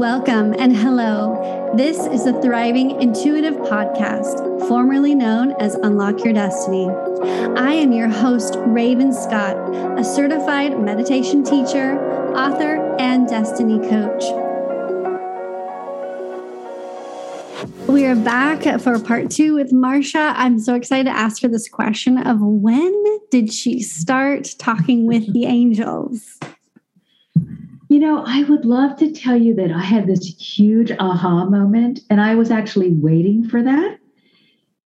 [0.00, 1.74] Welcome and hello.
[1.76, 6.88] This is the Thriving Intuitive Podcast, formerly known as Unlock Your Destiny.
[7.58, 9.58] I am your host, Raven Scott,
[9.98, 12.00] a certified meditation teacher,
[12.34, 14.24] author, and destiny coach.
[17.86, 20.32] We are back for part two with Marsha.
[20.34, 25.30] I'm so excited to ask her this question of when did she start talking with
[25.34, 26.38] the angels?
[27.90, 31.98] You know, I would love to tell you that I had this huge aha moment,
[32.08, 33.98] and I was actually waiting for that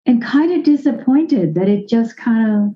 [0.06, 2.74] and kind of disappointed that it just kind of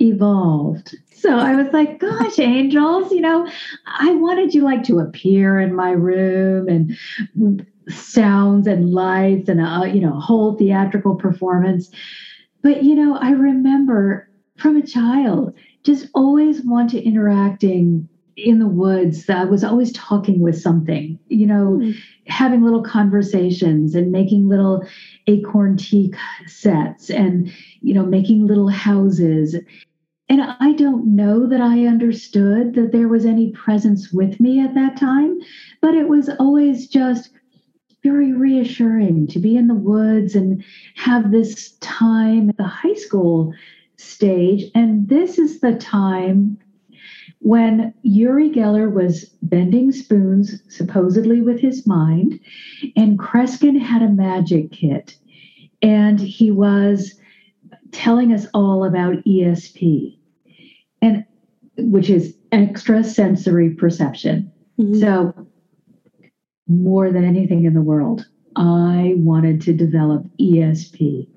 [0.00, 0.96] evolved.
[1.12, 3.48] So I was like, gosh, angels, you know,
[3.86, 9.88] I wanted you like to appear in my room and sounds and lights and a,
[9.88, 11.90] you know, whole theatrical performance.
[12.64, 18.68] But you know, I remember from a child just always want to interacting in the
[18.68, 21.94] woods i was always talking with something you know mm.
[22.26, 24.86] having little conversations and making little
[25.26, 26.12] acorn tea
[26.46, 29.56] sets and you know making little houses
[30.28, 34.74] and i don't know that i understood that there was any presence with me at
[34.74, 35.38] that time
[35.82, 37.30] but it was always just
[38.04, 43.52] very reassuring to be in the woods and have this time at the high school
[43.96, 46.56] stage and this is the time
[47.40, 52.40] when Uri Geller was bending spoons, supposedly with his mind,
[52.96, 55.16] and Kreskin had a magic kit,
[55.80, 57.14] and he was
[57.92, 60.18] telling us all about ESP,
[61.00, 61.24] and
[61.76, 64.50] which is extrasensory perception.
[64.78, 65.00] Mm-hmm.
[65.00, 65.46] So,
[66.66, 71.28] more than anything in the world, I wanted to develop ESP.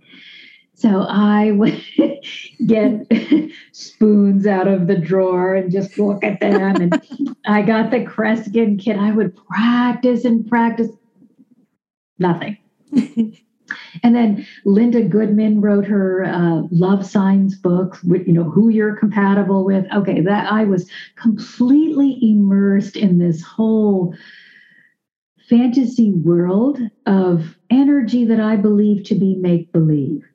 [0.82, 1.80] So I would
[2.66, 3.06] get
[3.72, 6.76] spoons out of the drawer and just look at them.
[6.82, 8.98] And I got the Kreskin kit.
[8.98, 10.90] I would practice and practice.
[12.18, 12.58] Nothing.
[14.04, 18.96] and then Linda Goodman wrote her uh, love signs books with you know who you're
[18.96, 19.86] compatible with.
[19.94, 24.16] Okay, that I was completely immersed in this whole
[25.48, 30.26] fantasy world of energy that I believe to be make believe.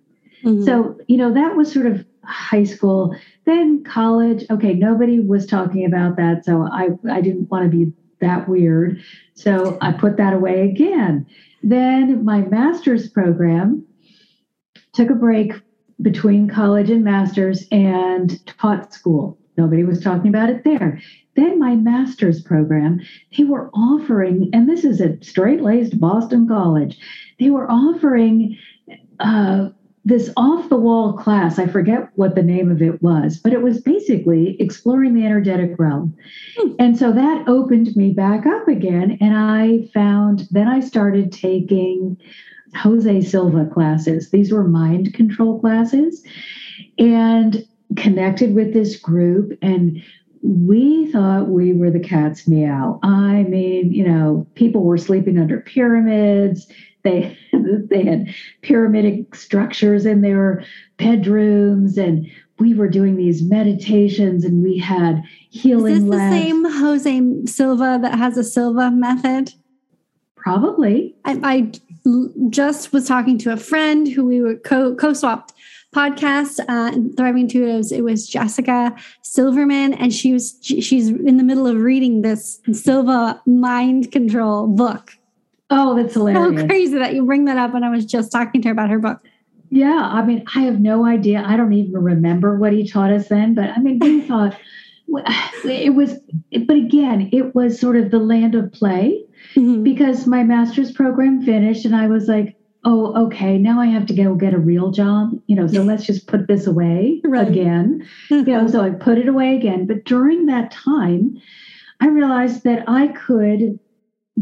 [0.44, 0.64] Mm-hmm.
[0.64, 3.16] So, you know, that was sort of high school.
[3.44, 6.44] Then college, okay, nobody was talking about that.
[6.44, 9.00] So I, I didn't want to be that weird.
[9.34, 11.26] So I put that away again.
[11.62, 13.84] Then my master's program
[14.92, 15.52] took a break
[16.02, 19.38] between college and master's and taught school.
[19.56, 21.00] Nobody was talking about it there.
[21.34, 23.00] Then my master's program,
[23.36, 26.98] they were offering, and this is a straight laced Boston college,
[27.38, 28.56] they were offering
[29.20, 29.68] uh,
[30.06, 33.60] this off the wall class, I forget what the name of it was, but it
[33.60, 36.16] was basically exploring the energetic realm.
[36.56, 36.70] Hmm.
[36.78, 39.18] And so that opened me back up again.
[39.20, 42.16] And I found, then I started taking
[42.76, 44.30] Jose Silva classes.
[44.30, 46.22] These were mind control classes
[46.98, 49.58] and connected with this group.
[49.60, 50.00] And
[50.40, 53.00] we thought we were the cat's meow.
[53.02, 56.70] I mean, you know, people were sleeping under pyramids
[57.06, 57.38] they
[57.88, 60.64] they had pyramidic structures in their
[60.98, 62.26] bedrooms, and
[62.58, 65.94] we were doing these meditations, and we had healing.
[65.94, 66.34] Is this labs.
[66.34, 69.52] the same Jose Silva that has a Silva method?
[70.36, 71.14] Probably.
[71.24, 71.72] I, I
[72.50, 75.52] just was talking to a friend who we were co swapped
[75.94, 81.66] podcast uh, thriving intuitives it was jessica silverman and she was she's in the middle
[81.66, 85.15] of reading this silva mind control book
[85.70, 86.60] Oh, that's hilarious.
[86.60, 87.72] So crazy that you bring that up.
[87.72, 89.20] when I was just talking to her about her book.
[89.70, 90.08] Yeah.
[90.12, 91.42] I mean, I have no idea.
[91.44, 94.56] I don't even remember what he taught us then, but I mean, we thought
[95.64, 96.18] it was,
[96.66, 99.24] but again, it was sort of the land of play
[99.54, 99.82] mm-hmm.
[99.82, 104.14] because my master's program finished and I was like, oh, okay, now I have to
[104.14, 107.48] go get a real job, you know, so let's just put this away right.
[107.48, 108.06] again.
[108.30, 109.86] you know, so I put it away again.
[109.86, 111.40] But during that time,
[112.00, 113.80] I realized that I could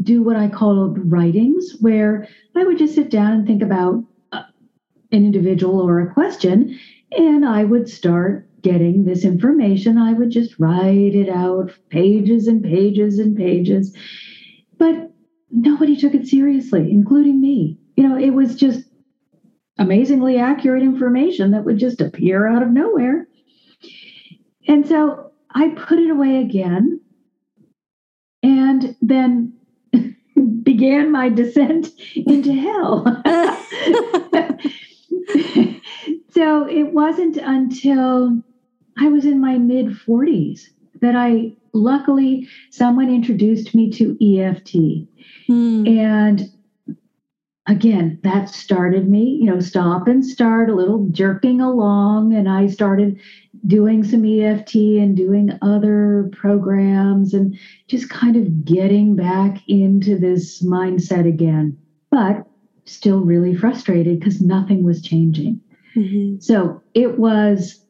[0.02, 4.42] do what I called writings, where I would just sit down and think about uh,
[5.12, 6.78] an individual or a question,
[7.12, 9.98] and I would start getting this information.
[9.98, 13.96] I would just write it out, pages and pages and pages.
[14.78, 15.12] But
[15.50, 17.78] nobody took it seriously, including me.
[17.96, 18.88] You know, it was just
[19.78, 23.28] amazingly accurate information that would just appear out of nowhere.
[24.66, 27.00] And so I put it away again.
[28.42, 29.52] And then
[30.74, 33.04] began my descent into hell.
[36.30, 38.42] so it wasn't until
[38.98, 40.62] I was in my mid 40s
[41.00, 45.06] that I luckily someone introduced me to EFT.
[45.48, 45.88] Mm.
[45.98, 46.50] And
[47.66, 52.34] again, that started me, you know, stop and start a little jerking along.
[52.34, 53.20] And I started
[53.66, 57.58] doing some EFT and doing other programs and
[57.88, 61.76] just kind of getting back into this mindset again,
[62.10, 62.46] but
[62.84, 65.60] still really frustrated because nothing was changing.
[65.96, 66.40] Mm-hmm.
[66.40, 67.82] So it was,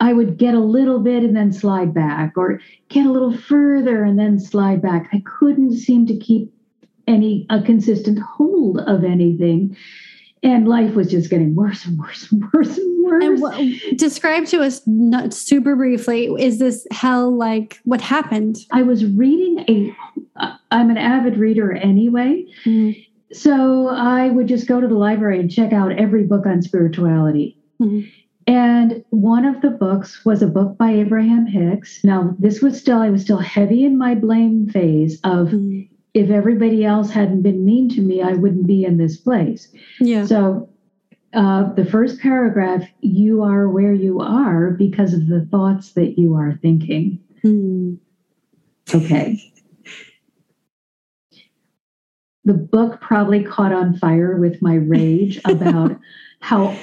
[0.00, 4.04] I would get a little bit and then slide back, or get a little further
[4.04, 5.08] and then slide back.
[5.12, 6.52] I couldn't seem to keep
[7.06, 9.76] any a consistent hold of anything
[10.42, 13.24] and life was just getting worse and worse and worse and worse.
[13.24, 18.58] And what, describe to us not super briefly is this hell like what happened?
[18.72, 19.96] I was reading a
[20.70, 22.44] I'm an avid reader anyway.
[22.64, 23.00] Mm-hmm.
[23.32, 27.58] So I would just go to the library and check out every book on spirituality.
[27.80, 28.08] Mm-hmm.
[28.46, 32.02] And one of the books was a book by Abraham Hicks.
[32.02, 36.30] Now, this was still, I was still heavy in my blame phase of mm-hmm if
[36.30, 39.68] everybody else hadn't been mean to me, I wouldn't be in this place.
[40.00, 40.24] Yeah.
[40.24, 40.68] So
[41.34, 46.34] uh, the first paragraph, you are where you are because of the thoughts that you
[46.34, 47.20] are thinking.
[47.44, 47.98] Mm.
[48.94, 49.38] Okay.
[52.44, 55.98] the book probably caught on fire with my rage about
[56.40, 56.74] how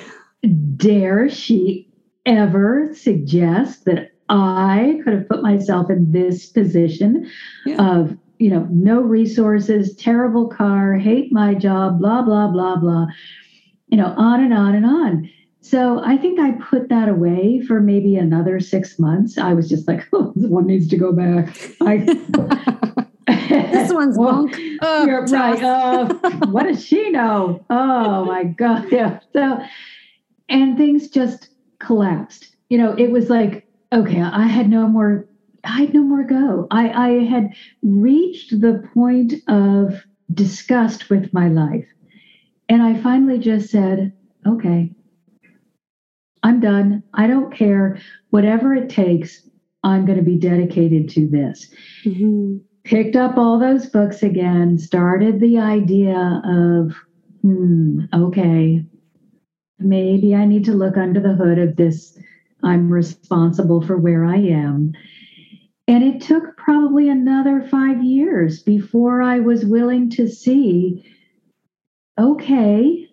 [0.78, 1.89] dare she
[2.25, 7.30] ever suggest that I could have put myself in this position
[7.66, 7.78] yeah.
[7.78, 13.07] of you know, no resources, terrible car, hate my job, blah, blah, blah, blah,
[13.87, 15.29] you know, on and on and on.
[15.61, 19.37] So I think I put that away for maybe another six months.
[19.37, 21.57] I was just like, oh, this one needs to go back.
[21.81, 21.97] I,
[23.27, 24.49] this one's well,
[24.81, 25.63] Oh, you're right.
[25.63, 26.13] Uh,
[26.47, 27.65] what does she know?
[27.69, 28.91] Oh my God.
[28.91, 29.19] Yeah.
[29.33, 29.59] So,
[30.49, 31.49] and things just
[31.79, 32.55] collapsed.
[32.69, 35.27] You know, it was like, okay, I had no more
[35.65, 36.67] I had no more go.
[36.71, 41.85] I, I had reached the point of disgust with my life.
[42.69, 44.13] And I finally just said,
[44.47, 44.91] okay,
[46.44, 47.03] I'm done.
[47.13, 48.00] I don't care.
[48.29, 49.47] Whatever it takes,
[49.83, 51.73] I'm going to be dedicated to this.
[52.03, 52.57] Mm-hmm.
[52.83, 56.95] Picked up all those books again, started the idea of,
[57.41, 58.85] hmm, okay,
[59.79, 62.18] maybe I need to look under the hood of this.
[62.63, 64.94] I'm responsible for where I am.
[65.87, 71.05] And it took probably another five years before I was willing to see
[72.17, 73.07] okay,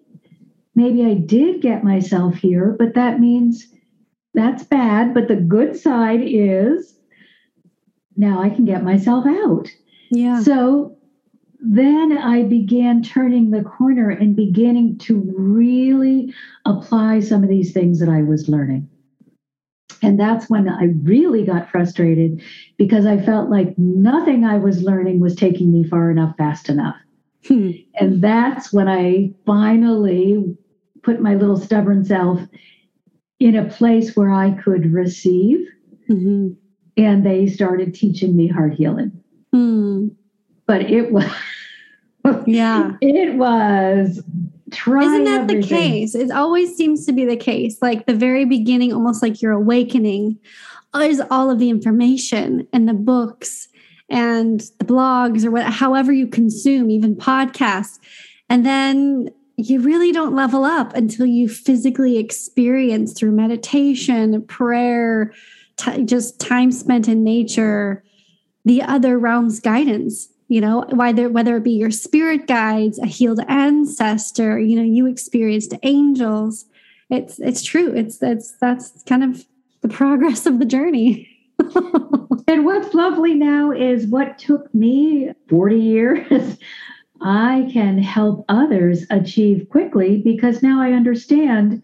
[0.75, 3.67] maybe I did get myself here, but that means
[4.35, 5.13] that's bad.
[5.13, 6.99] But the good side is
[8.17, 9.69] now I can get myself out.
[10.11, 10.41] Yeah.
[10.41, 10.97] So
[11.61, 16.35] then I began turning the corner and beginning to really
[16.65, 18.89] apply some of these things that I was learning.
[20.03, 22.43] And that's when I really got frustrated
[22.77, 26.97] because I felt like nothing I was learning was taking me far enough fast enough.
[27.47, 27.71] Hmm.
[27.95, 30.57] And that's when I finally
[31.03, 32.41] put my little stubborn self
[33.41, 35.67] in a place where I could receive.
[36.09, 36.49] Mm-hmm.
[36.97, 39.13] And they started teaching me heart healing.
[39.53, 40.09] Hmm.
[40.67, 41.31] But it was,
[42.47, 44.23] yeah, it was
[44.73, 45.61] isn't that everything.
[45.61, 46.15] the case?
[46.15, 47.79] It always seems to be the case.
[47.81, 50.39] Like the very beginning, almost like your awakening,
[50.95, 53.69] is all of the information and the books
[54.09, 57.99] and the blogs or what, however you consume, even podcasts.
[58.49, 65.33] And then you really don't level up until you physically experience through meditation, prayer,
[65.77, 68.05] t- just time spent in nature,
[68.65, 73.41] the other realm's guidance you know whether whether it be your spirit guides a healed
[73.49, 76.67] ancestor you know you experienced angels
[77.13, 77.93] it's it's true.
[77.95, 79.45] It's that's that's kind of
[79.83, 81.29] the progress of the journey.
[82.49, 86.59] And what's lovely now is what took me 40 years.
[87.23, 91.83] I can help others achieve quickly because now i understand.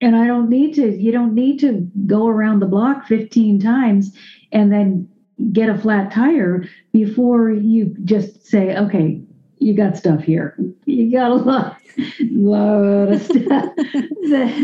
[0.00, 4.16] And i don't need to you don't need to go around the block 15 times
[4.52, 5.08] and then
[5.52, 9.20] get a flat tire before you just say, okay,
[9.58, 10.56] you got stuff here.
[10.86, 11.76] You got a lot,
[12.20, 13.72] lot of stuff.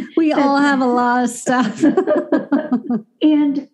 [0.17, 1.83] we all have a lot of stuff.
[3.23, 3.69] and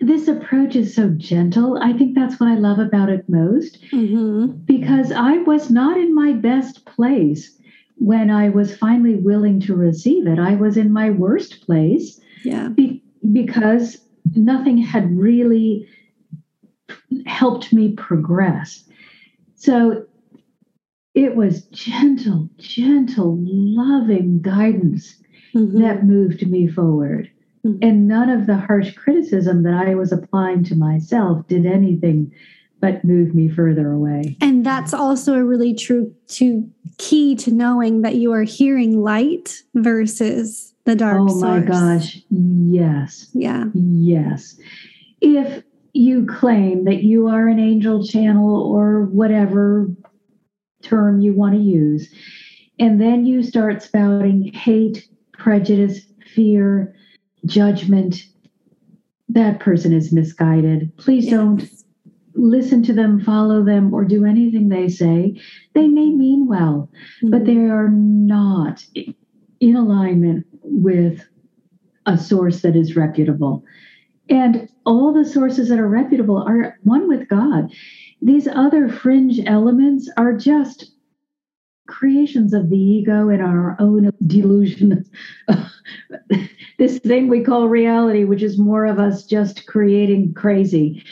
[0.00, 1.78] this approach is so gentle.
[1.82, 4.52] I think that's what I love about it most mm-hmm.
[4.64, 7.54] because I was not in my best place
[7.96, 10.38] when I was finally willing to receive it.
[10.38, 12.18] I was in my worst place.
[12.42, 12.68] Yeah.
[12.68, 13.02] Be-
[13.32, 13.98] because
[14.34, 15.86] nothing had really
[17.26, 18.84] helped me progress.
[19.54, 20.06] So
[21.14, 25.16] it was gentle, gentle, loving guidance
[25.54, 25.82] mm-hmm.
[25.82, 27.30] that moved me forward.
[27.66, 27.78] Mm-hmm.
[27.82, 32.32] And none of the harsh criticism that I was applying to myself did anything
[32.80, 34.36] but move me further away.
[34.40, 39.62] And that's also a really true to key to knowing that you are hearing light
[39.74, 41.18] versus the dark.
[41.20, 41.68] Oh my source.
[41.68, 42.22] gosh.
[42.30, 43.28] Yes.
[43.34, 43.66] Yeah.
[43.74, 44.58] Yes.
[45.20, 45.62] If
[45.92, 49.88] you claim that you are an angel channel or whatever
[50.82, 52.12] term you want to use,
[52.78, 56.00] and then you start spouting hate, prejudice,
[56.34, 56.94] fear,
[57.46, 58.24] judgment,
[59.28, 60.94] that person is misguided.
[60.96, 61.34] Please Yes.
[61.34, 61.70] don't
[62.34, 65.38] listen to them, follow them, or do anything they say.
[65.74, 66.88] They may mean well,
[67.24, 67.46] but Mhm.
[67.46, 68.84] they are not
[69.60, 71.22] in alignment with
[72.06, 73.62] a source that is reputable.
[74.30, 77.72] And all the sources that are reputable are one with God.
[78.22, 80.92] These other fringe elements are just
[81.88, 85.04] creations of the ego and our own delusion.
[86.78, 91.02] this thing we call reality, which is more of us just creating crazy.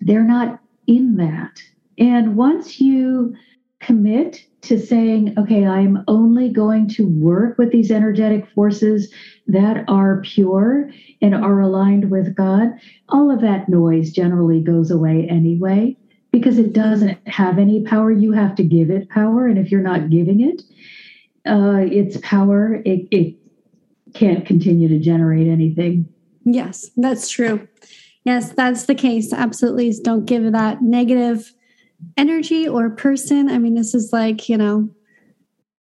[0.00, 1.62] They're not in that.
[1.98, 3.34] And once you
[3.86, 9.12] commit to saying, okay, I'm only going to work with these energetic forces
[9.46, 10.90] that are pure
[11.22, 12.70] and are aligned with God,
[13.08, 15.96] all of that noise generally goes away anyway
[16.32, 18.10] because it doesn't have any power.
[18.10, 19.46] You have to give it power.
[19.46, 20.62] And if you're not giving it
[21.48, 23.36] uh, its power, it, it
[24.14, 26.08] can't continue to generate anything.
[26.44, 27.66] Yes, that's true.
[28.24, 29.32] Yes, that's the case.
[29.32, 29.94] Absolutely.
[30.02, 31.52] Don't give that negative
[32.16, 33.48] energy or person.
[33.48, 34.88] I mean, this is like, you know,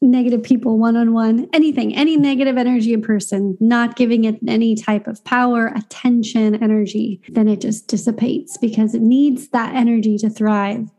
[0.02, 4.76] negative people one on one, anything, any negative energy in person, not giving it any
[4.76, 10.30] type of power, attention, energy, then it just dissipates because it needs that energy to
[10.30, 10.90] thrive.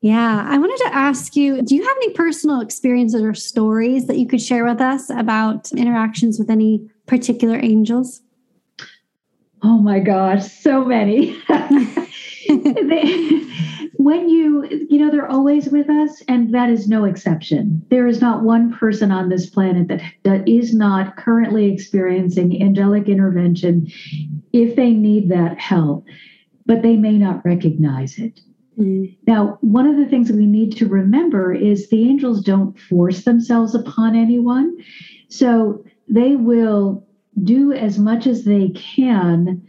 [0.00, 4.16] Yeah, I wanted to ask you do you have any personal experiences or stories that
[4.18, 8.22] you could share with us about interactions with any particular angels?
[9.62, 11.36] Oh my gosh, so many.
[12.48, 13.44] They-
[13.98, 17.84] when you, you know, they're always with us, and that is no exception.
[17.90, 23.08] There is not one person on this planet that, that is not currently experiencing angelic
[23.08, 23.88] intervention
[24.52, 26.06] if they need that help,
[26.64, 28.38] but they may not recognize it.
[28.78, 29.16] Mm.
[29.26, 33.74] Now, one of the things we need to remember is the angels don't force themselves
[33.74, 34.76] upon anyone.
[35.28, 37.04] So they will
[37.42, 39.67] do as much as they can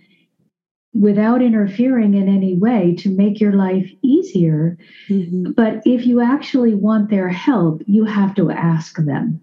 [0.94, 4.78] without interfering in any way to make your life easier.
[5.08, 5.56] Mhm.
[5.56, 9.40] But if you actually want their help, you have to ask them.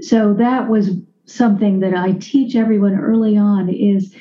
[0.00, 4.14] So that was something that I teach everyone early on is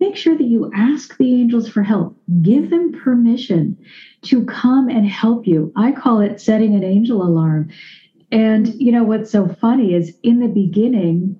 [0.00, 2.16] make sure that you ask the angels for help.
[2.42, 3.76] Give them permission
[4.22, 5.72] to come and help you.
[5.76, 7.68] I call it setting an angel alarm.
[8.30, 11.36] And you know what's so funny is in the beginning,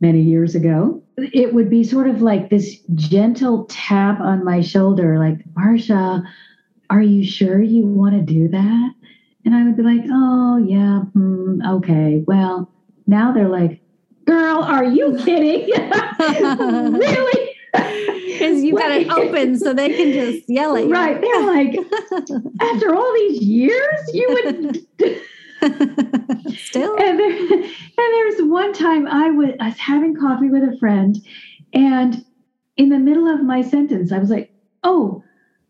[0.00, 5.18] many years ago, it would be sort of like this gentle tap on my shoulder,
[5.18, 6.24] like, Marsha,
[6.88, 8.94] are you sure you want to do that?
[9.44, 12.22] And I would be like, oh, yeah, hmm, okay.
[12.26, 12.70] Well,
[13.06, 13.80] now they're like,
[14.24, 15.70] girl, are you kidding?
[16.18, 17.46] really?
[18.40, 20.90] Because you got it open so they can just yell at you.
[20.90, 21.20] Right.
[21.20, 21.76] They're like,
[22.60, 24.86] after all these years, you would.
[26.56, 26.96] Still.
[26.96, 31.16] and there, and there's one time I was, I was having coffee with a friend,
[31.74, 32.24] and
[32.76, 34.50] in the middle of my sentence, I was like,
[34.84, 35.22] "Oh,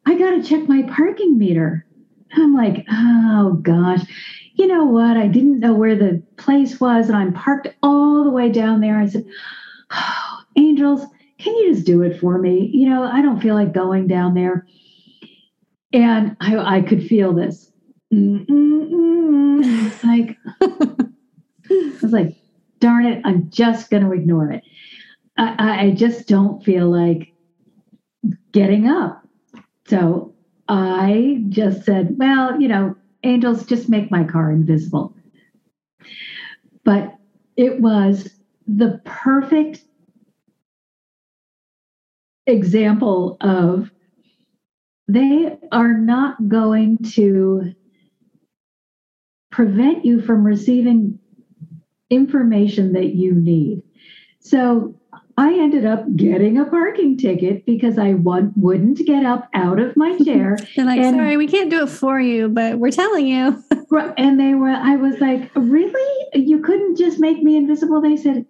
[0.07, 1.85] I got to check my parking meter."
[2.31, 4.03] And I'm like, "Oh gosh,
[4.55, 5.17] you know what?
[5.17, 8.97] I didn't know where the place was, and I'm parked all the way down there."
[8.97, 9.25] I said,
[9.91, 11.05] oh, "Angels,
[11.39, 12.71] can you just do it for me?
[12.73, 14.67] You know, I don't feel like going down there."
[15.93, 17.70] And I, I could feel this.
[19.63, 20.37] It's like
[21.71, 22.37] I was like,
[22.81, 24.63] darn it, I'm just going to ignore it.
[25.37, 27.33] I- I just don't feel like
[28.53, 29.27] getting up.
[29.89, 30.35] So
[30.69, 35.15] I just said, well, you know, angels, just make my car invisible.
[36.85, 37.17] But
[37.57, 38.29] it was
[38.67, 39.83] the perfect
[42.47, 43.91] example of
[45.09, 47.73] they are not going to
[49.51, 51.19] prevent you from receiving
[52.09, 53.83] information that you need.
[54.41, 54.95] So
[55.37, 59.97] I ended up getting a parking ticket because I want, wouldn't get up out of
[59.97, 60.59] my chair.
[60.77, 63.63] They're like, And- sorry, we can't do it for you, but we're telling you.
[64.17, 66.27] And they were, I was like, really?
[66.35, 68.01] You couldn't just make me invisible?
[68.01, 68.47] They said,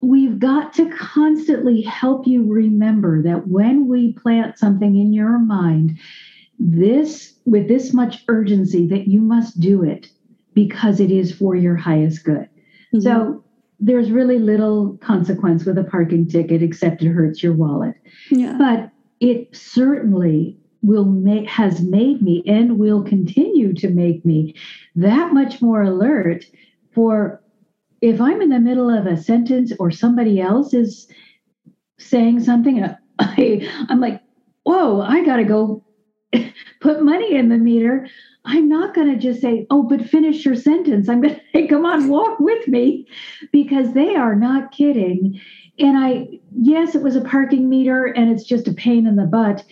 [0.00, 5.98] we've got to constantly help you remember that when we plant something in your mind,
[6.58, 10.08] this with this much urgency that you must do it
[10.54, 12.48] because it is for your highest good.
[12.92, 13.00] Mm-hmm.
[13.00, 13.44] So
[13.80, 17.94] there's really little consequence with a parking ticket except it hurts your wallet.
[18.30, 18.56] yeah.
[18.58, 24.54] But it certainly will make has made me and will continue to make me
[24.94, 26.44] that much more alert
[26.92, 27.42] for
[28.00, 31.08] if I'm in the middle of a sentence or somebody else is
[31.98, 32.84] saying something,
[33.18, 34.22] I, I'm like,
[34.62, 35.84] whoa, I got to go
[36.80, 38.08] put money in the meter.
[38.44, 41.08] I'm not going to just say, oh, but finish your sentence.
[41.08, 43.06] I'm going to say, come on, walk with me
[43.52, 45.40] because they are not kidding.
[45.78, 49.24] And I, yes, it was a parking meter and it's just a pain in the
[49.24, 49.64] butt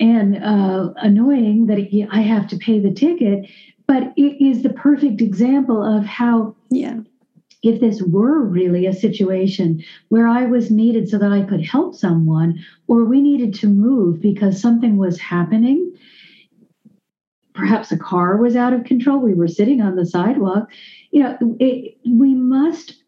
[0.00, 1.78] and uh, annoying that
[2.10, 3.50] I have to pay the ticket,
[3.86, 7.00] but it is the perfect example of how yeah
[7.64, 11.94] if this were really a situation where I was needed so that I could help
[11.94, 15.92] someone, or we needed to move because something was happening,
[17.54, 20.68] perhaps a car was out of control, we were sitting on the sidewalk,
[21.10, 23.02] you know, it, we must,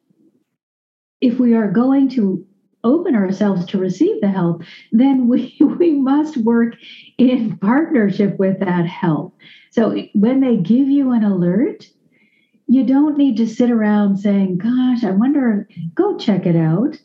[1.20, 2.46] if we are going to
[2.82, 6.74] open ourselves to receive the help, then we, we must work
[7.18, 9.36] in partnership with that help.
[9.70, 11.88] So when they give you an alert,
[12.68, 16.98] you don't need to sit around saying, Gosh, I wonder, go check it out.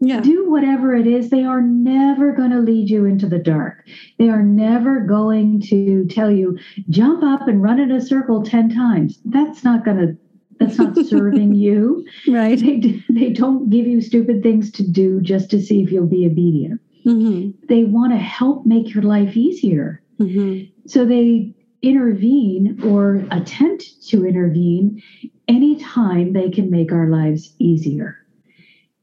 [0.00, 0.20] Yeah.
[0.20, 1.30] Do whatever it is.
[1.30, 3.84] They are never going to lead you into the dark.
[4.18, 6.56] They are never going to tell you,
[6.88, 9.18] jump up and run in a circle 10 times.
[9.24, 10.16] That's not going to
[10.58, 15.50] that's not serving you right they, they don't give you stupid things to do just
[15.50, 17.50] to see if you'll be obedient mm-hmm.
[17.68, 20.64] they want to help make your life easier mm-hmm.
[20.84, 25.02] so they intervene or attempt to intervene
[25.46, 28.16] anytime they can make our lives easier.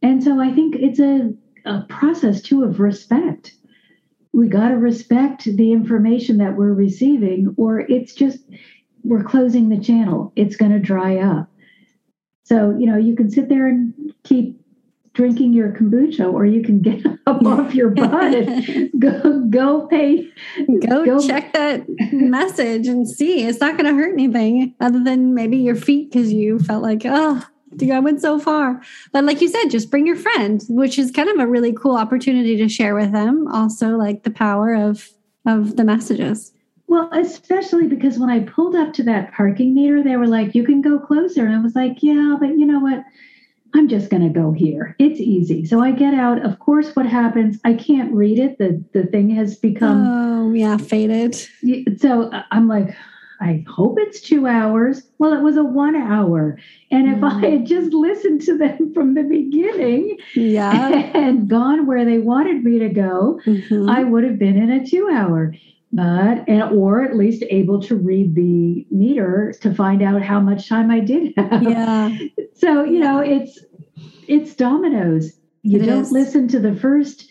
[0.02, 1.34] And so I think it's a,
[1.66, 3.54] a process too of respect.
[4.34, 8.40] We got to respect the information that we're receiving, or it's just
[9.04, 10.34] we're closing the channel.
[10.36, 11.50] It's going to dry up.
[12.44, 14.60] So, you know, you can sit there and keep
[15.16, 20.30] drinking your kombucha or you can get up off your butt and go go pay
[20.88, 25.34] go, go check that message and see it's not going to hurt anything other than
[25.34, 27.44] maybe your feet because you felt like oh
[27.92, 28.82] I went so far.
[29.12, 31.98] But like you said, just bring your friend, which is kind of a really cool
[31.98, 33.48] opportunity to share with them.
[33.50, 35.10] Also, like the power of
[35.46, 36.54] of the messages.
[36.88, 40.64] Well, especially because when I pulled up to that parking meter, they were like, "You
[40.64, 43.04] can go closer," and I was like, "Yeah, but you know what?
[43.76, 44.96] I'm just going to go here.
[45.00, 45.66] It's easy.
[45.66, 46.44] So I get out.
[46.46, 47.60] Of course, what happens?
[47.66, 48.58] I can't read it.
[48.58, 51.36] The the thing has become oh yeah faded.
[52.00, 52.96] So uh, I'm like,
[53.42, 55.04] I hope it's two hours.
[55.18, 56.58] Well, it was a one hour.
[56.90, 57.32] And if mm.
[57.32, 60.90] I had just listened to them from the beginning yeah.
[61.14, 63.90] and gone where they wanted me to go, mm-hmm.
[63.90, 65.54] I would have been in a two hour.
[65.92, 70.68] But, and, or at least able to read the meter to find out how much
[70.68, 71.64] time I did have.
[71.64, 72.18] Yeah.
[72.58, 73.60] So, you know, it's
[74.30, 75.34] it's dominoes.
[75.62, 76.12] You it don't is.
[76.12, 77.30] listen to the first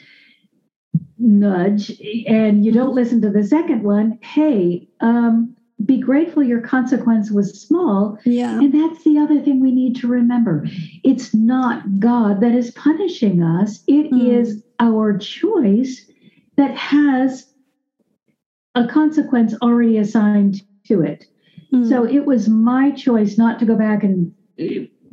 [1.18, 1.90] nudge
[2.28, 4.18] and you don't listen to the second one.
[4.22, 8.18] Hey, um, be grateful your consequence was small.
[8.24, 8.58] Yeah.
[8.58, 10.66] And that's the other thing we need to remember.
[11.02, 14.40] It's not God that is punishing us, It mm.
[14.40, 16.10] is our choice
[16.56, 17.52] that has
[18.74, 21.26] a consequence already assigned to it.
[21.72, 21.88] Mm.
[21.88, 24.32] So it was my choice not to go back and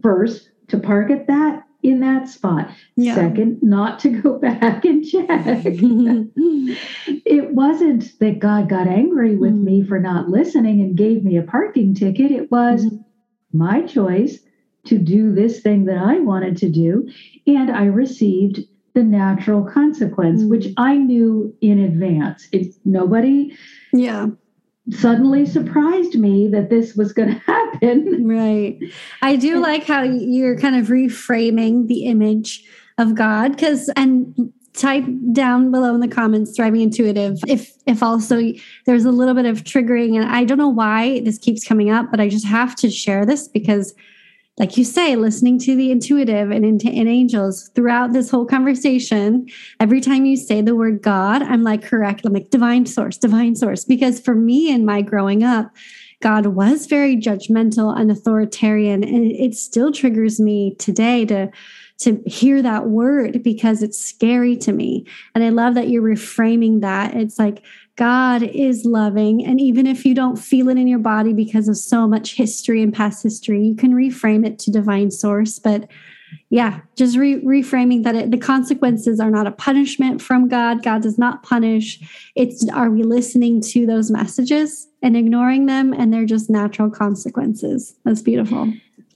[0.01, 2.69] first to park at that in that spot.
[2.95, 3.15] Yeah.
[3.15, 5.27] Second, not to go back and check.
[7.25, 9.63] it wasn't that God got angry with mm.
[9.63, 12.31] me for not listening and gave me a parking ticket.
[12.31, 13.03] It was mm.
[13.51, 14.39] my choice
[14.85, 17.09] to do this thing that I wanted to do.
[17.47, 18.61] And I received
[18.93, 20.83] the natural consequence, which mm-hmm.
[20.83, 22.47] I knew in advance.
[22.51, 23.55] It nobody
[23.93, 24.27] yeah
[24.89, 28.27] suddenly surprised me that this was going to happen.
[28.27, 28.79] Right.
[29.21, 32.63] I do and, like how you're kind of reframing the image
[32.97, 38.39] of God because and type down below in the comments thriving intuitive if if also
[38.85, 42.09] there's a little bit of triggering and I don't know why this keeps coming up
[42.09, 43.93] but I just have to share this because
[44.61, 49.47] like you say, listening to the intuitive and, in, and angels throughout this whole conversation,
[49.79, 52.23] every time you say the word God, I'm like, correct.
[52.25, 53.83] I'm like, divine source, divine source.
[53.85, 55.75] Because for me in my growing up,
[56.21, 59.03] God was very judgmental and authoritarian.
[59.03, 61.49] And it still triggers me today to
[62.01, 65.05] to hear that word because it's scary to me.
[65.35, 67.15] And I love that you're reframing that.
[67.15, 67.63] It's like
[68.01, 69.45] God is loving.
[69.45, 72.81] And even if you don't feel it in your body because of so much history
[72.81, 75.59] and past history, you can reframe it to divine source.
[75.59, 75.87] But
[76.49, 80.81] yeah, just re- reframing that it, the consequences are not a punishment from God.
[80.81, 81.99] God does not punish.
[82.35, 85.93] It's are we listening to those messages and ignoring them?
[85.93, 87.93] And they're just natural consequences.
[88.03, 88.73] That's beautiful.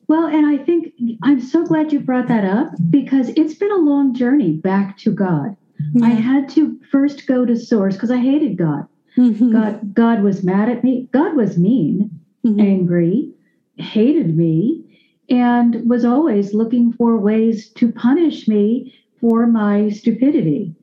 [0.07, 0.93] Well, and I think
[1.23, 5.11] I'm so glad you brought that up because it's been a long journey back to
[5.11, 5.57] God.
[6.01, 8.87] I had to first go to source because I hated God.
[9.17, 9.51] Mm-hmm.
[9.51, 11.09] God, God was mad at me.
[11.13, 12.59] God was mean, mm-hmm.
[12.59, 13.31] angry,
[13.77, 14.83] hated me,
[15.29, 20.75] and was always looking for ways to punish me for my stupidity.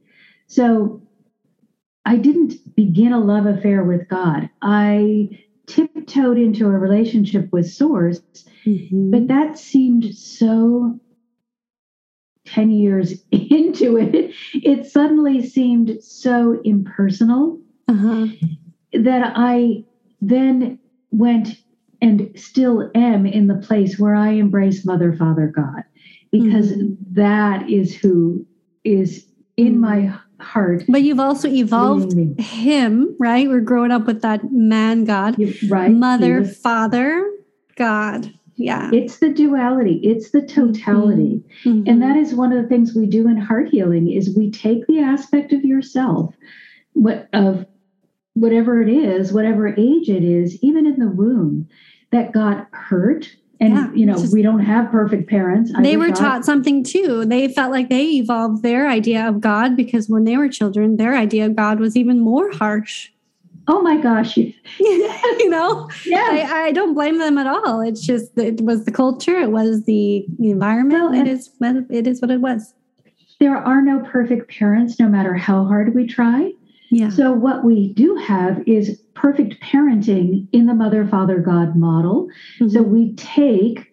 [0.47, 1.03] So
[2.05, 4.49] I didn't begin a love affair with God.
[4.63, 5.29] I
[5.67, 8.21] tiptoed into a relationship with Source,
[8.67, 9.11] mm-hmm.
[9.11, 10.99] but that seemed so
[12.47, 18.27] 10 years into it, it suddenly seemed so impersonal uh-huh.
[18.93, 19.85] that I
[20.21, 20.79] then
[21.11, 21.59] went
[22.01, 25.85] and still am in the place where I embrace Mother, Father, God,
[26.33, 26.95] because mm-hmm.
[27.13, 28.45] that is who
[28.83, 29.27] is
[29.57, 30.85] in my heart.
[30.89, 33.49] But you've also evolved him, right?
[33.49, 35.37] We're growing up with that man God,
[35.69, 35.91] right?
[35.91, 37.31] Mother, was, Father,
[37.77, 38.33] God.
[38.57, 38.91] Yeah.
[38.93, 41.43] It's the duality, it's the totality.
[41.65, 41.89] Mm-hmm.
[41.89, 44.87] And that is one of the things we do in heart healing is we take
[44.87, 46.35] the aspect of yourself
[46.93, 47.67] what of
[48.35, 51.69] whatever it is, whatever age it is, even in the womb
[52.11, 55.97] that got hurt and yeah, you know just, we don't have perfect parents I they
[55.97, 60.25] were taught something too they felt like they evolved their idea of god because when
[60.25, 63.11] they were children their idea of god was even more harsh
[63.69, 68.37] oh my gosh you know yeah I, I, don't blame them at all it's just
[68.37, 72.41] it was the culture it was the environment well, it is it is what it
[72.41, 72.75] was
[73.41, 76.53] there are no perfect parents no matter how hard we try
[76.93, 77.09] yeah.
[77.09, 82.29] So, what we do have is perfect parenting in the mother, father, God model.
[82.61, 82.69] Mm-hmm.
[82.69, 83.92] So, we take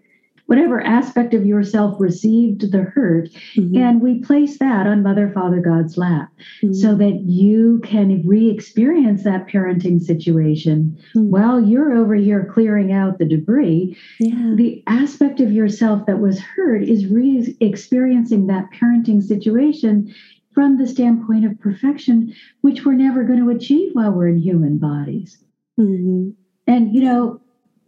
[0.50, 3.78] whatever aspect of yourself received the hurt, mm-hmm.
[3.78, 6.32] and we place that on Mother, Father, God's lap
[6.64, 6.74] mm-hmm.
[6.74, 11.30] so that you can re experience that parenting situation mm-hmm.
[11.30, 13.96] while you're over here clearing out the debris.
[14.20, 14.54] Yeah.
[14.56, 20.12] The aspect of yourself that was hurt is re experiencing that parenting situation
[20.56, 24.80] from the standpoint of perfection, which we're never going to achieve while we're in human
[24.80, 25.38] bodies.
[25.80, 26.32] Mm-hmm.
[26.66, 27.40] And, you know,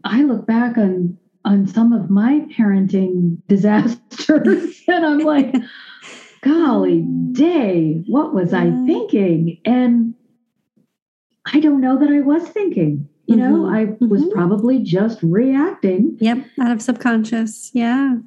[0.04, 5.56] I look back on on some of my parenting disasters and I'm like,
[6.42, 7.02] golly
[7.32, 9.60] day, what was I thinking?
[9.66, 10.14] And
[11.46, 13.08] I don't know that I was thinking.
[13.26, 13.54] You mm-hmm.
[13.54, 14.32] know, I was mm-hmm.
[14.32, 16.18] probably just reacting.
[16.20, 17.72] Yep, out of subconscious.
[17.74, 18.18] Yeah.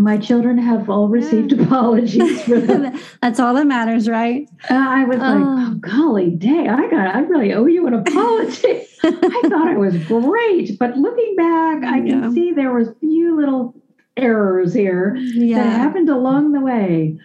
[0.00, 1.62] My children have all received yeah.
[1.64, 3.00] apologies for that.
[3.20, 4.48] That's all that matters, right?
[4.70, 8.86] Uh, I was like, oh, golly day, I got, I really owe you an apology.
[9.02, 12.20] I thought it was great, but looking back, I yeah.
[12.20, 13.74] can see there was a few little
[14.16, 15.62] errors here yeah.
[15.62, 17.18] that happened along the way.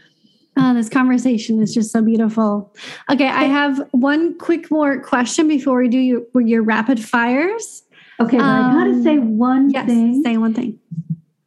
[0.57, 2.73] Oh, this conversation is just so beautiful.
[3.09, 7.83] Okay, I have one quick more question before we do your, your rapid fires.
[8.19, 10.23] Okay, um, I gotta say one yes, thing.
[10.23, 10.79] Say one thing.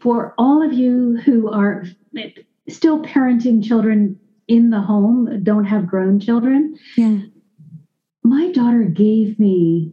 [0.01, 1.85] For all of you who are
[2.69, 6.79] still parenting children in the home, don't have grown children.
[6.97, 7.19] Yeah.
[8.23, 9.93] My daughter gave me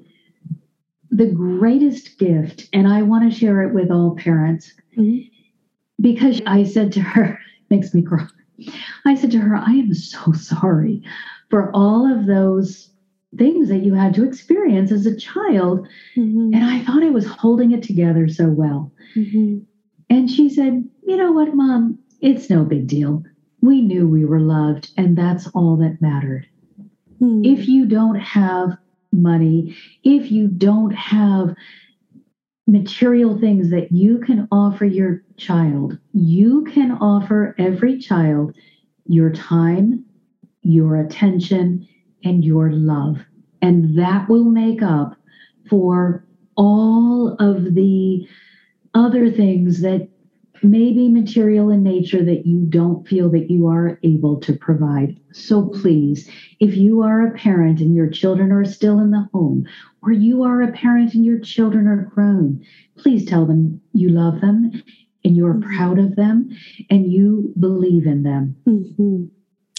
[1.09, 5.27] the greatest gift, and I want to share it with all parents mm-hmm.
[6.01, 7.39] because I said to her,
[7.69, 8.27] makes me cry.
[9.05, 11.03] I said to her, I am so sorry
[11.49, 12.89] for all of those
[13.37, 15.87] things that you had to experience as a child.
[16.15, 16.53] Mm-hmm.
[16.53, 18.91] And I thought I was holding it together so well.
[19.15, 19.59] Mm-hmm.
[20.09, 21.99] And she said, You know what, mom?
[22.21, 23.23] It's no big deal.
[23.61, 26.47] We knew we were loved, and that's all that mattered.
[27.21, 27.45] Mm-hmm.
[27.45, 28.77] If you don't have
[29.11, 31.55] money, if you don't have
[32.67, 38.55] material things that you can offer your child, you can offer every child
[39.07, 40.03] your time,
[40.61, 41.87] your attention,
[42.23, 43.17] and your love.
[43.61, 45.15] And that will make up
[45.69, 46.25] for
[46.57, 48.27] all of the
[48.95, 50.09] other things that
[50.63, 55.19] may be material in nature that you don't feel that you are able to provide.
[55.31, 56.29] So please,
[56.59, 59.67] if you are a parent and your children are still in the home,
[60.01, 62.65] or you are a parent and your children are grown,
[62.97, 64.71] please tell them you love them
[65.23, 65.75] and you're mm-hmm.
[65.75, 66.49] proud of them
[66.89, 68.55] and you believe in them.
[68.67, 69.25] Mm-hmm.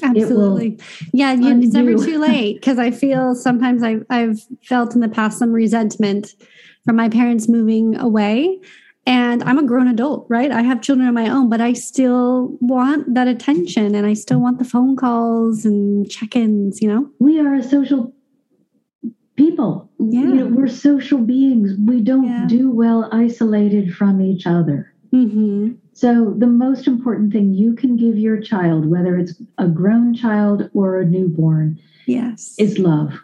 [0.02, 0.78] Absolutely.
[1.14, 5.08] Yeah, you, it's never too late because I feel sometimes I've, I've felt in the
[5.08, 6.34] past some resentment
[6.84, 8.60] from my parents moving away
[9.06, 10.50] and I'm a grown adult, right?
[10.50, 14.40] I have children of my own, but I still want that attention and I still
[14.40, 17.08] want the phone calls and check ins, you know?
[17.20, 18.12] We are a social
[19.36, 19.88] people.
[20.00, 20.20] Yeah.
[20.20, 21.72] You know, we're social beings.
[21.86, 22.46] We don't yeah.
[22.48, 24.92] do well isolated from each other.
[25.12, 25.74] Mm-hmm.
[25.92, 30.68] So, the most important thing you can give your child, whether it's a grown child
[30.74, 33.18] or a newborn, yes, is love.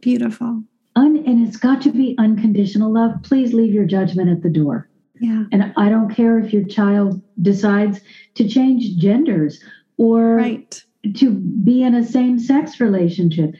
[0.00, 0.64] Beautiful.
[0.96, 3.22] Un- and it's got to be unconditional love.
[3.22, 4.89] Please leave your judgment at the door.
[5.20, 5.44] Yeah.
[5.52, 8.00] And I don't care if your child decides
[8.34, 9.62] to change genders
[9.98, 10.82] or right.
[11.16, 13.54] to be in a same sex relationship.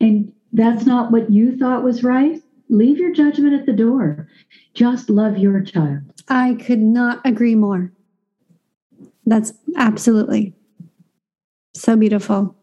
[0.00, 4.28] And that's not what you thought was right, leave your judgment at the door.
[4.74, 6.02] Just love your child.
[6.28, 7.92] I could not agree more.
[9.26, 10.54] That's absolutely
[11.74, 12.56] so beautiful.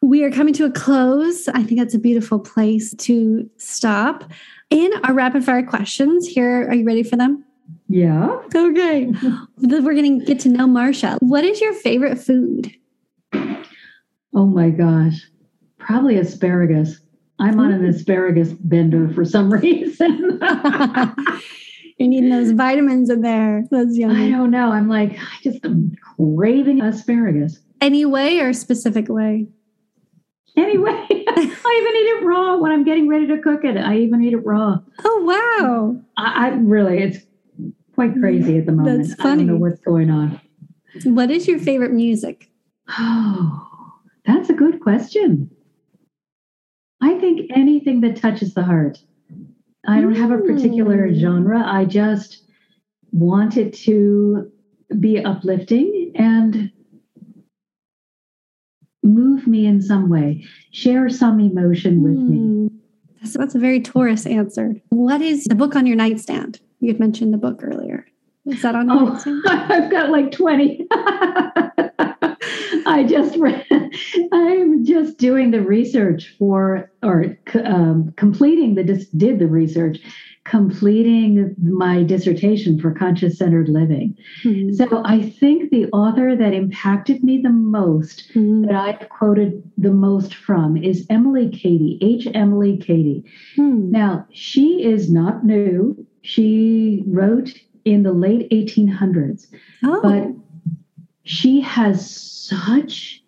[0.00, 1.48] We are coming to a close.
[1.48, 4.30] I think that's a beautiful place to stop.
[4.70, 7.44] In our rapid fire questions, here, are you ready for them?
[7.88, 8.38] Yeah.
[8.54, 9.06] Okay.
[9.58, 11.16] We're going to get to know Marsha.
[11.20, 12.74] What is your favorite food?
[14.34, 15.26] Oh my gosh.
[15.78, 17.00] Probably asparagus.
[17.38, 17.88] I'm on an mm.
[17.88, 20.38] asparagus bender for some reason.
[21.98, 23.64] You're needing those vitamins in there.
[23.70, 24.26] That's yummy.
[24.26, 24.70] I don't know.
[24.70, 27.58] I'm like, I just am craving asparagus.
[27.80, 29.46] Any way or specific way?
[30.58, 33.76] Anyway, I even eat it raw when I'm getting ready to cook it.
[33.76, 34.78] I even eat it raw.
[35.04, 36.00] Oh wow!
[36.16, 37.18] I, I really, it's
[37.94, 39.06] quite crazy at the moment.
[39.06, 39.44] That's funny.
[39.44, 40.40] I don't know what's going on.
[41.04, 42.50] What is your favorite music?
[42.98, 43.68] Oh,
[44.26, 45.50] that's a good question.
[47.00, 48.98] I think anything that touches the heart.
[49.86, 51.20] I don't have a particular Mm.
[51.20, 51.62] genre.
[51.64, 52.44] I just
[53.12, 54.50] want it to
[54.98, 56.72] be uplifting and
[59.02, 62.36] move me in some way, share some emotion with me.
[62.38, 62.66] Hmm.
[63.20, 64.74] That's, that's a very Taurus answer.
[64.90, 66.60] What is the book on your nightstand?
[66.80, 68.06] You had mentioned the book earlier.
[68.46, 69.42] Is that on Oh, nightstand?
[69.46, 70.86] I've got like 20.
[72.90, 73.64] I just read,
[74.32, 79.98] I'm just doing the research for, or um, completing the, dis- did the research,
[80.48, 84.16] completing my dissertation for conscious centered living.
[84.42, 84.72] Hmm.
[84.72, 88.62] So I think the author that impacted me the most, Hmm.
[88.62, 92.26] that I've quoted the most from, is Emily Cady, H.
[92.34, 93.24] Emily Cady.
[93.56, 93.90] Hmm.
[93.90, 96.06] Now, she is not new.
[96.22, 97.52] She wrote
[97.84, 99.46] in the late 1800s,
[99.84, 100.28] Oh, but
[101.24, 103.22] she has such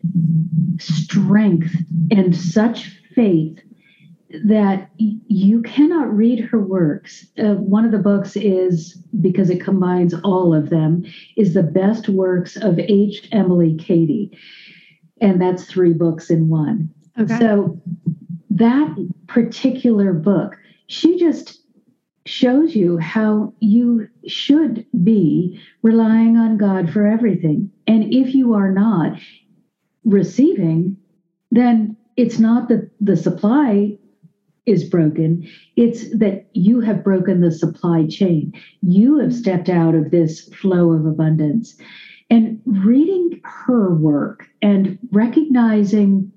[0.78, 1.76] strength
[2.10, 3.60] and such faith
[4.44, 7.26] that you cannot read her works.
[7.38, 11.04] Uh, one of the books is because it combines all of them
[11.36, 13.28] is the best works of H.
[13.32, 14.36] Emily Cady,
[15.20, 16.90] and that's three books in one.
[17.18, 17.38] okay.
[17.38, 17.80] So
[18.50, 18.94] that
[19.26, 21.60] particular book, she just
[22.26, 27.70] shows you how you should be relying on God for everything.
[27.86, 29.18] And if you are not
[30.04, 30.96] receiving,
[31.50, 33.96] then it's not that the supply
[34.70, 38.52] is broken, it's that you have broken the supply chain.
[38.82, 41.76] You have stepped out of this flow of abundance.
[42.30, 46.30] And reading her work and recognizing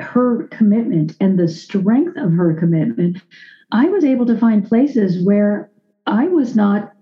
[0.00, 3.22] her commitment and the strength of her commitment,
[3.70, 5.70] I was able to find places where
[6.06, 6.92] I was not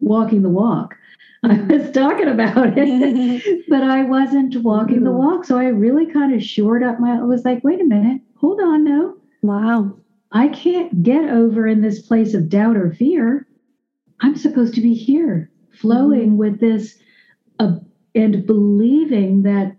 [0.00, 0.94] walking the walk.
[1.44, 1.72] I mm-hmm.
[1.72, 5.18] was talking about it, but I wasn't walking the mm-hmm.
[5.18, 5.44] walk.
[5.44, 8.60] So I really kind of shored up my, I was like, wait a minute, hold
[8.60, 9.14] on now.
[9.42, 9.96] Wow.
[10.32, 13.46] I can't get over in this place of doubt or fear.
[14.20, 16.98] I'm supposed to be here, flowing with this
[17.58, 17.76] uh,
[18.14, 19.76] and believing that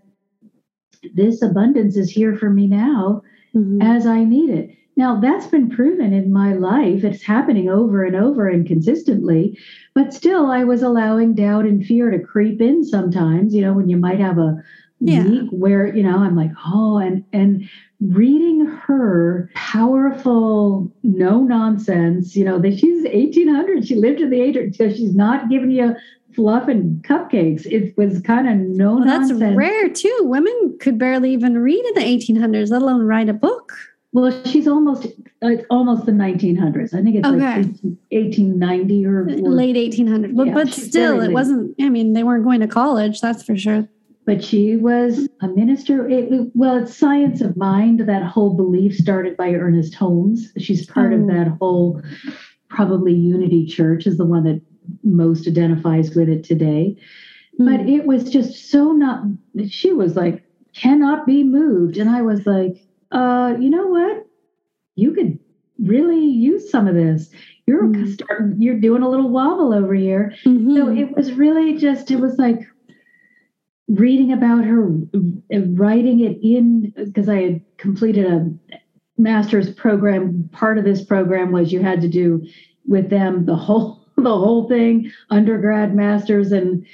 [1.14, 3.22] this abundance is here for me now
[3.54, 3.82] Mhm.
[3.82, 4.70] as I need it.
[4.96, 7.02] Now, that's been proven in my life.
[7.02, 9.58] It's happening over and over and consistently,
[9.92, 13.88] but still, I was allowing doubt and fear to creep in sometimes, you know, when
[13.88, 14.62] you might have a
[15.06, 15.24] Yeah.
[15.24, 17.68] week where, you know, I'm like, oh, and, and,
[18.00, 24.76] reading her powerful no nonsense you know that she's 1800 she lived in the 800
[24.76, 25.94] so she's not giving you
[26.34, 30.18] fluff and cupcakes it was kind of no Well, that's rare too.
[30.22, 33.72] Women could barely even read in the 1800s, let alone write a book.
[34.12, 35.06] Well, she's almost
[35.42, 36.94] it's almost the 1900s.
[36.94, 37.38] I think it's Okay.
[37.38, 40.36] like 18, 1890 or, or Late 1800s.
[40.36, 43.56] But, Yeah, but still, it wasn't, I mean, they weren't going to college, that's for
[43.56, 43.88] sure.
[44.26, 46.08] But she was a minister.
[46.08, 48.00] It, well, it's science of mind.
[48.00, 50.52] That whole belief started by Ernest Holmes.
[50.58, 51.16] She's part Oh.
[51.20, 52.00] of that whole
[52.68, 54.60] probably Unity Church is the one that
[55.02, 56.96] most identifies with it today.
[57.58, 57.88] But Hmm.
[57.88, 59.24] it was just so not.
[59.68, 60.42] She was like
[60.74, 64.26] cannot be moved, and I was like, uh, you know what?
[64.96, 65.38] You could
[65.78, 67.30] really use some of this.
[67.66, 68.08] You're Mm.
[68.12, 68.60] starting.
[68.60, 70.32] You're doing a little wobble over here.
[70.44, 70.74] Mhm.
[70.74, 72.60] So it was really just, it was like
[73.88, 74.88] reading about her,
[75.50, 78.50] writing it in, because I had completed a
[79.18, 80.48] master's program.
[80.52, 82.46] Part of this program was you had to do
[82.86, 86.86] with them the whole, the whole thing, undergrad, master's, and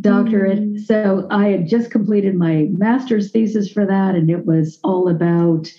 [0.00, 0.58] doctorate.
[0.58, 0.84] Mm.
[0.84, 5.72] So I had just completed my master's thesis for that, and it was all about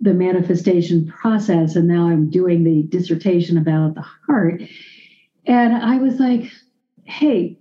[0.00, 1.76] the manifestation process.
[1.76, 4.62] And now I'm doing the dissertation about the heart.
[5.46, 6.50] And I was like,
[7.04, 7.58] hey,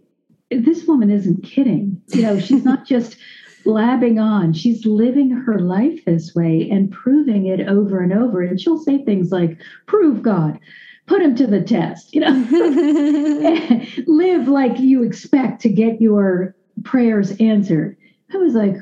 [0.59, 2.01] this woman isn't kidding.
[2.09, 3.17] You know, she's not just
[3.63, 4.53] blabbing on.
[4.53, 8.41] She's living her life this way and proving it over and over.
[8.41, 10.59] And she'll say things like, prove God,
[11.05, 12.31] put him to the test, you know,
[14.07, 17.97] live like you expect to get your prayers answered.
[18.33, 18.75] I was like,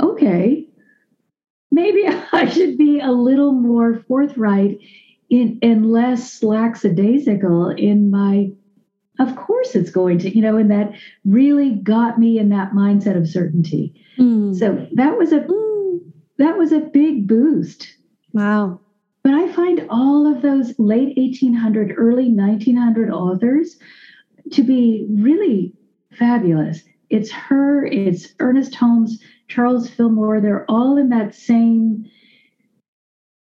[0.00, 0.66] okay,
[1.70, 4.78] maybe I should be a little more forthright
[5.30, 8.50] in and less lackadaisical in my
[9.18, 10.92] of course it's going to you know and that
[11.24, 13.94] really got me in that mindset of certainty.
[14.18, 14.56] Mm.
[14.56, 16.00] so that was a mm.
[16.38, 17.88] that was a big boost.
[18.32, 18.80] Wow.
[19.22, 23.76] But i find all of those late 1800 early 1900 authors
[24.52, 25.74] to be really
[26.12, 26.82] fabulous.
[27.10, 32.04] It's her it's ernest holmes charles fillmore they're all in that same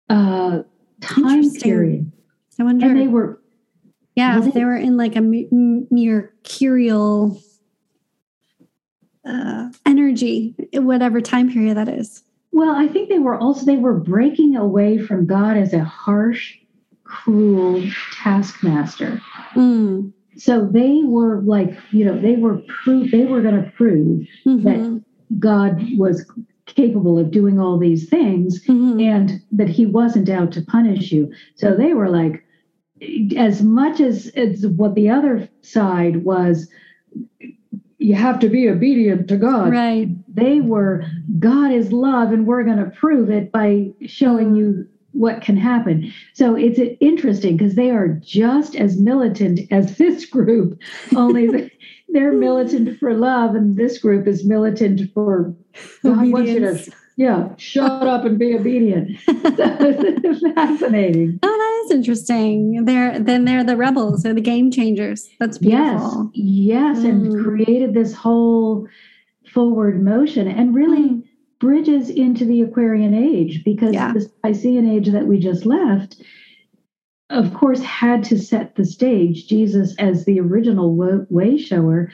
[0.10, 0.62] uh
[1.02, 2.12] time period.
[2.60, 3.42] I wonder and they were
[4.16, 5.22] yeah, if they were in like a
[5.92, 7.42] mercurial
[9.26, 12.24] uh, energy, whatever time period that is.
[12.52, 16.58] Well, I think they were also they were breaking away from God as a harsh,
[17.04, 19.22] cruel taskmaster.
[19.54, 20.14] Mm.
[20.38, 24.64] So they were like, you know, they were proof they were going to prove mm-hmm.
[24.64, 25.04] that
[25.40, 26.30] God was
[26.66, 29.00] capable of doing all these things mm-hmm.
[29.00, 31.32] and that he wasn't out to punish you.
[31.56, 32.45] So they were like,
[33.38, 36.70] as much as it's what the other side was
[37.98, 39.72] you have to be obedient to God.
[39.72, 40.10] Right.
[40.34, 41.04] They were
[41.40, 46.14] God is love and we're going to prove it by showing you what can happen.
[46.34, 50.80] So it's interesting because they are just as militant as this group,
[51.16, 51.72] only
[52.10, 55.56] they're militant for love and this group is militant for
[56.04, 59.18] God wants you to yeah, shut up and be obedient.
[60.56, 61.40] fascinating.
[61.44, 61.55] Oh,
[61.86, 62.86] is interesting.
[62.86, 65.28] They're then they're the rebels, they're the game changers.
[65.40, 66.32] That's beautiful.
[66.34, 67.10] Yes, yes, mm.
[67.10, 68.88] and created this whole
[69.54, 71.24] forward motion and really mm.
[71.60, 74.12] bridges into the Aquarian age because yeah.
[74.14, 76.18] this Piscean age that we just left,
[77.30, 79.48] of course, had to set the stage.
[79.48, 80.96] Jesus as the original
[81.30, 82.12] way shower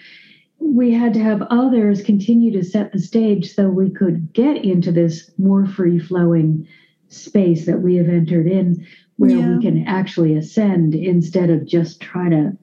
[0.62, 4.91] we had to have others continue to set the stage so we could get into
[4.91, 6.67] this more free flowing
[7.07, 8.86] space that we have entered in
[9.21, 9.55] where yeah.
[9.55, 12.57] we can actually ascend instead of just trying to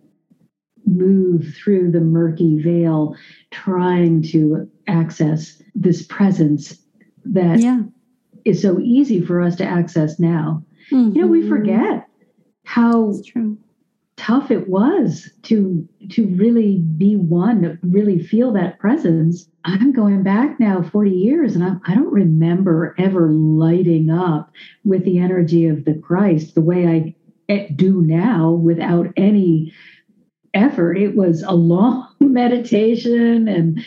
[0.85, 3.15] move through the murky veil
[3.53, 6.77] trying to access this presence
[7.25, 7.83] that yeah.
[8.45, 11.15] is so easy for us to access now mm-hmm.
[11.15, 11.49] you know we mm-hmm.
[11.49, 12.09] forget
[12.65, 13.15] how
[14.19, 19.49] tough it was to to really be one really feel that presence.
[19.65, 24.51] I'm going back now 40 years and I, I don't remember ever lighting up
[24.85, 27.15] with the energy of the christ the way i
[27.75, 29.73] do now without any
[30.55, 30.99] effort.
[30.99, 33.85] It was a long meditation and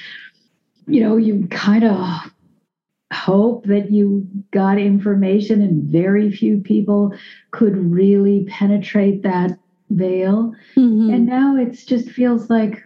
[0.88, 2.32] you know you kind of
[3.14, 7.14] hope that you got information and very few people
[7.52, 9.60] could really penetrate that
[9.92, 10.54] veil.
[10.76, 11.14] Mm-hmm.
[11.14, 12.84] And now it just feels like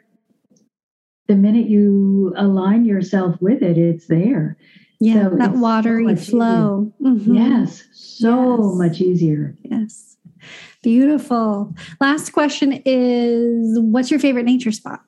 [1.27, 4.57] the minute you align yourself with it, it's there.
[4.99, 6.93] Yeah, so that watery so flow.
[7.01, 7.35] Mm-hmm.
[7.35, 8.77] Yes, so yes.
[8.77, 9.55] much easier.
[9.63, 10.17] Yes.
[10.81, 11.73] Beautiful.
[11.99, 15.01] Last question is what's your favorite nature spot?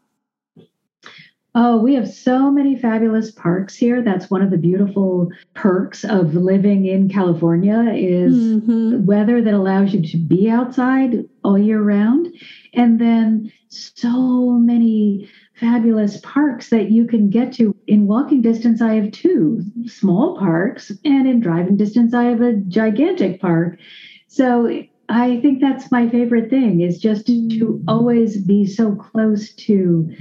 [1.59, 4.03] Oh, we have so many fabulous parks here.
[4.03, 9.05] That's one of the beautiful perks of living in California is mm-hmm.
[9.05, 12.27] weather that allows you to be outside all year round.
[12.73, 17.73] And then so many fabulous parks that you can get to.
[17.87, 22.57] In walking distance, I have two small parks, and in driving distance, I have a
[22.67, 23.79] gigantic park.
[24.27, 30.11] So I think that's my favorite thing is just to always be so close to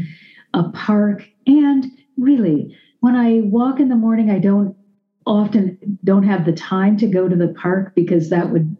[0.55, 1.29] a park.
[1.49, 1.87] And
[2.17, 4.77] really, when I walk in the morning, I don't
[5.27, 8.76] often don't have the time to go to the park because that would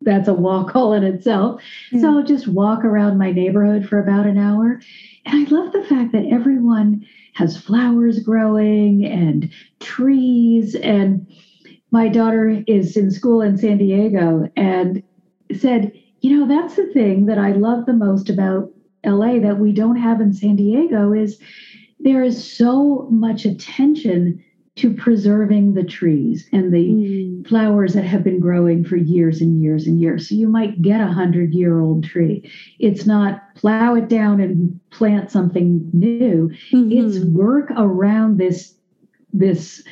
[0.00, 1.62] that's a walk all in itself.
[1.90, 2.00] Yeah.
[2.00, 4.80] So I'll just walk around my neighborhood for about an hour.
[5.26, 10.74] And I love the fact that everyone has flowers growing and trees.
[10.74, 11.26] And
[11.90, 15.02] my daughter is in school in San Diego and
[15.56, 18.70] said, you know, that's the thing that I love the most about
[19.04, 21.40] LA that we don't have in San Diego is
[21.98, 24.42] there is so much attention
[24.80, 27.48] to preserving the trees and the mm.
[27.48, 30.28] flowers that have been growing for years and years and years.
[30.28, 32.50] So you might get a hundred year old tree.
[32.78, 36.50] It's not plow it down and plant something new.
[36.72, 36.92] Mm-hmm.
[36.92, 38.74] It's work around this
[39.32, 39.82] this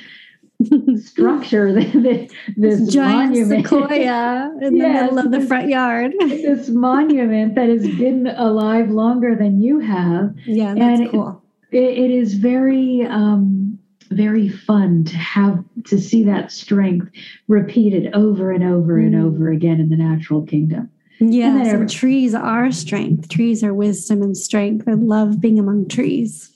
[0.97, 3.67] structure, this, this giant monument.
[3.67, 6.13] sequoia in yes, the middle of the front yard.
[6.21, 10.35] this monument that has been alive longer than you have.
[10.47, 11.43] Yeah, that's and cool.
[11.73, 13.79] It, it is very um,
[14.11, 17.11] very fun to have to see that strength
[17.47, 19.07] repeated over and over mm.
[19.07, 20.91] and over again in the natural kingdom.
[21.21, 23.29] Yeah, so trees are strength.
[23.29, 24.87] Trees are wisdom and strength.
[24.89, 26.53] I love being among trees.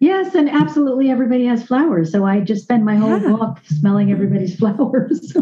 [0.00, 2.12] Yes, and absolutely everybody has flowers.
[2.12, 3.30] So I just spend my whole yeah.
[3.30, 5.34] walk smelling everybody's flowers.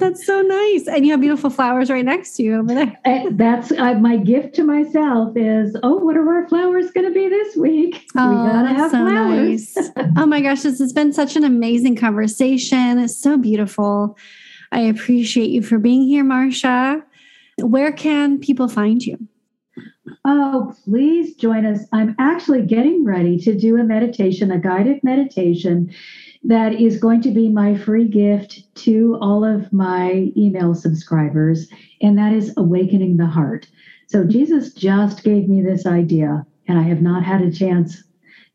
[0.00, 0.88] That's so nice.
[0.88, 2.98] And you have beautiful flowers right next to you over there.
[3.04, 7.12] And that's uh, my gift to myself is, oh, what are our flowers going to
[7.12, 8.06] be this week?
[8.16, 9.76] Oh, we gotta have so flowers.
[9.76, 9.90] Nice.
[10.16, 12.98] oh my gosh, this has been such an amazing conversation.
[12.98, 14.16] It's so beautiful.
[14.72, 17.02] I appreciate you for being here, Marsha.
[17.58, 19.18] Where can people find you?
[20.24, 21.84] Oh, please join us.
[21.92, 25.92] I'm actually getting ready to do a meditation, a guided meditation
[26.44, 31.68] that is going to be my free gift to all of my email subscribers,
[32.00, 33.68] and that is Awakening the Heart.
[34.06, 38.02] So, Jesus just gave me this idea, and I have not had a chance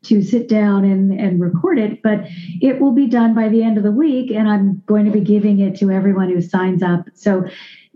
[0.02, 2.26] to sit down and, and record it, but
[2.60, 5.20] it will be done by the end of the week, and I'm going to be
[5.20, 7.06] giving it to everyone who signs up.
[7.14, 7.44] So,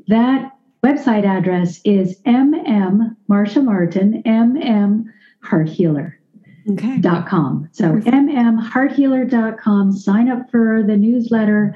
[0.07, 0.53] that
[0.84, 5.05] website address is mm Marsha Martin, mm
[5.43, 6.20] Heart Healer.
[6.68, 6.98] Okay.
[6.98, 7.68] Dot com.
[7.72, 9.92] So mmhearthealer.com.
[9.92, 11.74] Sign up for the newsletter,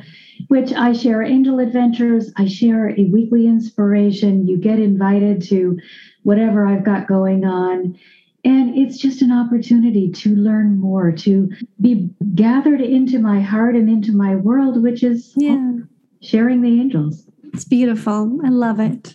[0.48, 2.30] which I share angel adventures.
[2.36, 4.46] I share a weekly inspiration.
[4.46, 5.78] You get invited to
[6.22, 7.98] whatever I've got going on.
[8.44, 13.88] And it's just an opportunity to learn more, to be gathered into my heart and
[13.88, 15.78] into my world, which is yeah.
[16.20, 17.26] sharing the angels.
[17.54, 18.40] It's beautiful.
[18.44, 19.14] I love it.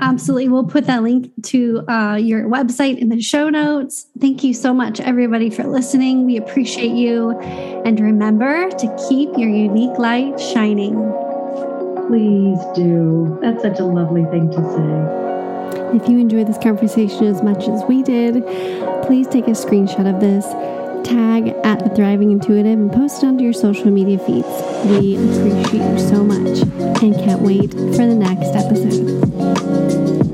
[0.00, 0.50] Absolutely.
[0.50, 4.06] We'll put that link to uh, your website in the show notes.
[4.20, 6.26] Thank you so much, everybody, for listening.
[6.26, 7.30] We appreciate you.
[7.40, 10.94] And remember to keep your unique light shining.
[12.08, 13.38] Please do.
[13.40, 15.96] That's such a lovely thing to say.
[15.96, 18.44] If you enjoyed this conversation as much as we did,
[19.06, 20.44] please take a screenshot of this
[21.04, 24.46] tag at the Thriving Intuitive and post it onto your social media feeds.
[24.84, 26.58] We appreciate you so much
[27.02, 30.29] and can't wait for the next episode.